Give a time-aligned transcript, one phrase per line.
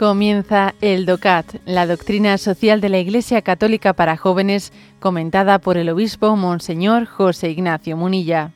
[0.00, 5.90] Comienza el DOCAT, la doctrina social de la Iglesia Católica para jóvenes, comentada por el
[5.90, 8.50] obispo Monseñor José Ignacio Munilla.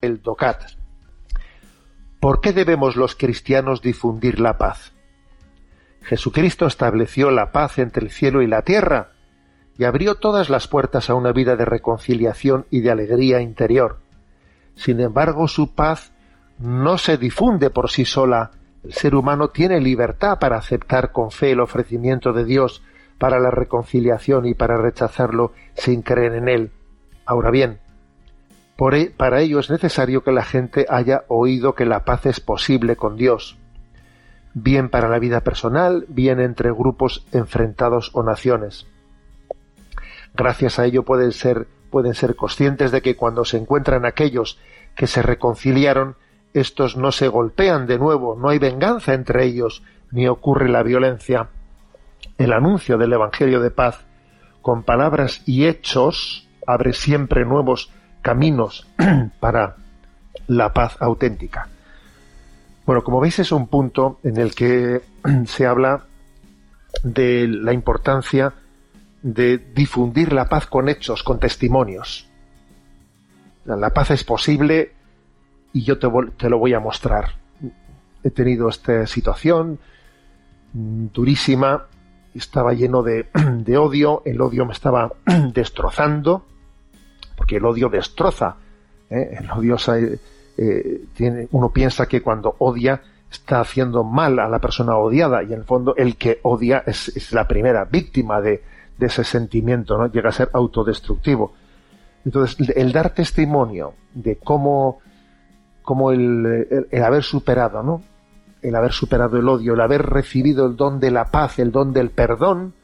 [0.00, 0.62] El DOCAT.
[2.20, 4.92] ¿Por qué debemos los cristianos difundir la paz?
[6.02, 9.10] Jesucristo estableció la paz entre el cielo y la tierra
[9.76, 13.98] y abrió todas las puertas a una vida de reconciliación y de alegría interior.
[14.74, 16.12] Sin embargo, su paz
[16.58, 18.50] no se difunde por sí sola.
[18.82, 22.82] El ser humano tiene libertad para aceptar con fe el ofrecimiento de Dios
[23.18, 26.72] para la reconciliación y para rechazarlo sin creer en él.
[27.26, 27.80] Ahora bien,
[28.92, 32.96] e, para ello es necesario que la gente haya oído que la paz es posible
[32.96, 33.58] con Dios
[34.54, 38.86] bien para la vida personal, bien entre grupos enfrentados o naciones.
[40.34, 44.58] Gracias a ello pueden ser, pueden ser conscientes de que cuando se encuentran aquellos
[44.94, 46.16] que se reconciliaron,
[46.54, 51.48] estos no se golpean de nuevo, no hay venganza entre ellos, ni ocurre la violencia.
[52.36, 54.04] El anuncio del Evangelio de paz,
[54.62, 57.90] con palabras y hechos, abre siempre nuevos
[58.22, 58.86] caminos
[59.40, 59.76] para
[60.46, 61.68] la paz auténtica.
[62.88, 65.02] Bueno, como veis es un punto en el que
[65.44, 66.06] se habla
[67.02, 68.54] de la importancia
[69.20, 72.30] de difundir la paz con hechos, con testimonios.
[73.66, 74.92] La paz es posible
[75.74, 77.32] y yo te, lo voy a mostrar.
[78.24, 79.78] He tenido esta situación
[80.72, 81.88] mm, durísima,
[82.34, 83.28] estaba lleno de,
[83.76, 85.12] odio, el odio me estaba
[85.52, 86.46] destrozando,
[87.36, 88.56] porque el odio destroza,
[89.10, 89.36] ¿eh?
[89.38, 89.76] el odio
[90.60, 95.52] eh, tiene, uno piensa que cuando odia está haciendo mal a la persona odiada y
[95.52, 98.62] en el fondo el que odia es, la primera víctima de,
[98.98, 100.10] ese sentimiento, ¿no?
[100.10, 101.52] Llega a ser autodestructivo.
[102.24, 104.98] Entonces, el, dar testimonio de cómo,
[105.82, 108.02] cómo el, haber superado, ¿no?
[108.60, 111.92] El haber superado el odio, el haber recibido el don de la paz, el don
[111.92, 112.74] del perdón,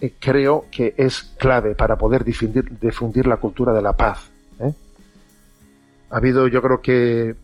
[0.00, 4.30] eh, creo que es clave para poder difundir, difundir la cultura de la paz.
[4.60, 4.72] ¿eh?
[6.10, 7.36] Ha habido yo creo que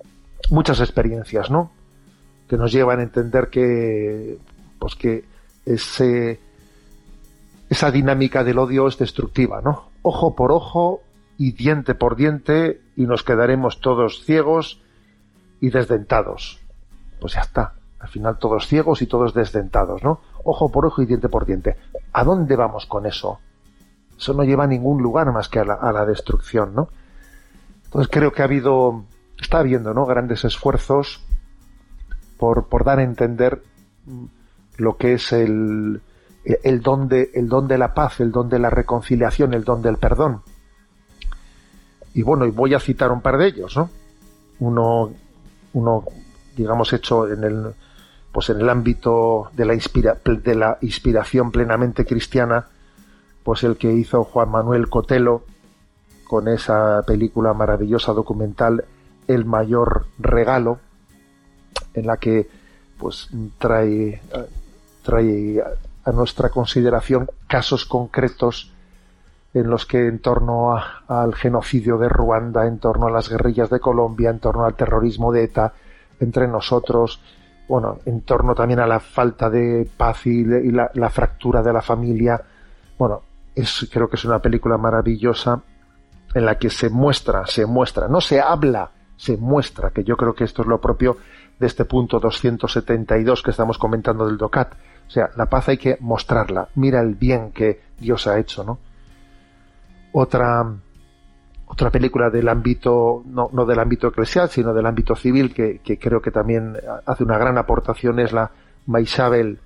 [0.51, 1.71] muchas experiencias, ¿no?
[2.49, 4.39] Que nos llevan a entender que,
[4.79, 5.25] pues que
[5.65, 6.41] ese,
[7.69, 9.91] esa dinámica del odio es destructiva, ¿no?
[10.03, 11.03] Ojo por ojo
[11.39, 14.81] y diente por diente y nos quedaremos todos ciegos
[15.61, 16.61] y desdentados.
[17.21, 17.75] Pues ya está.
[17.99, 20.21] Al final todos ciegos y todos desdentados, ¿no?
[20.45, 21.77] Ojo por ojo y diente por diente.
[22.13, 23.39] ¿A dónde vamos con eso?
[24.19, 26.89] Eso no lleva a ningún lugar más que a la, a la destrucción, ¿no?
[27.93, 29.05] Entonces creo que ha habido,
[29.39, 30.07] está habiendo, ¿no?
[30.07, 31.23] Grandes esfuerzos
[32.39, 33.63] por, dar a entender
[34.79, 36.01] lo que es el,
[36.45, 39.83] el don de, el don de la paz, el don de la reconciliación, el don
[39.83, 40.41] del perdón.
[42.15, 43.91] Y bueno, y voy a citar un par de ellos, ¿no?
[44.61, 45.13] Uno,
[45.75, 46.05] uno
[46.57, 47.75] digamos, hecho en el,
[48.33, 52.69] pues en el ámbito de la, inspira, de la inspiración plenamente cristiana,
[53.43, 55.45] pues el que hizo Juan Manuel Cotelo,
[56.33, 58.87] con esa película maravillosa documental
[59.29, 60.79] El mayor regalo,
[61.93, 62.49] en la que
[62.99, 63.29] pues
[63.59, 64.23] trae,
[65.03, 65.63] trae
[66.03, 68.73] a nuestra consideración casos concretos
[69.53, 70.75] en los que en torno
[71.07, 75.33] al genocidio de Ruanda, en torno a las guerrillas de Colombia, en torno al terrorismo
[75.33, 75.75] de ETA,
[76.19, 77.21] entre nosotros,
[77.69, 81.83] bueno, en torno también a la falta de paz y, la, la, fractura de la
[81.83, 82.41] familia.
[82.99, 83.21] Bueno,
[83.55, 85.63] es, creo que es una película maravillosa
[86.35, 90.35] en la que se muestra, se muestra, no se habla, se muestra, que yo creo
[90.35, 91.17] que esto es lo propio
[91.59, 94.75] de este punto 272 que estamos comentando del DOCAT.
[95.07, 96.69] O sea, la paz hay que mostrarla.
[96.75, 98.79] Mira el bien que Dios ha hecho, ¿no?
[100.13, 100.65] Otra,
[101.67, 105.99] otra película del ámbito, no, no del ámbito eclesial, sino del ámbito civil, que, que
[105.99, 106.77] creo que también
[107.07, 108.51] hace una gran aportación, es la
[108.87, 109.61] Maisabel.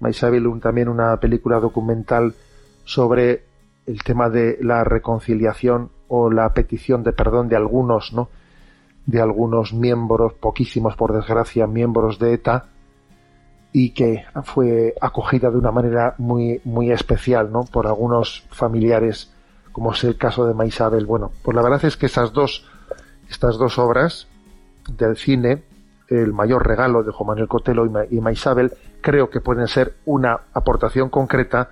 [0.00, 2.34] Maisabel, también una película documental
[2.84, 3.44] sobre
[3.86, 8.28] el tema de la reconciliación o la petición de perdón de algunos, ¿no?
[9.06, 12.66] De algunos miembros, poquísimos por desgracia, miembros de ETA,
[13.72, 17.64] y que fue acogida de una manera muy, muy especial, ¿no?
[17.64, 19.32] Por algunos familiares,
[19.72, 21.06] como es el caso de Maisabel.
[21.06, 22.68] Bueno, pues la verdad es que esas dos,
[23.30, 24.28] estas dos obras
[24.86, 25.64] del cine,
[26.10, 28.70] El mayor regalo de Juan Manuel Cotelo y Maisabel,
[29.00, 31.70] creo que pueden ser una aportación concreta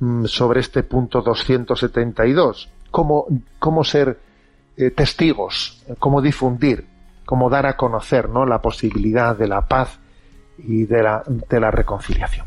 [0.00, 2.68] Mm, sobre este punto 272.
[2.90, 3.26] Cómo,
[3.58, 4.18] cómo ser
[4.76, 6.86] eh, testigos, cómo difundir,
[7.24, 8.46] cómo dar a conocer ¿no?
[8.46, 9.98] la posibilidad de la paz
[10.58, 12.46] y de la, de la reconciliación.